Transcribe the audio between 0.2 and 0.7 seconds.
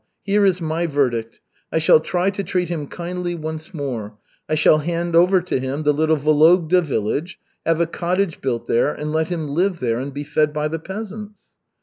Here is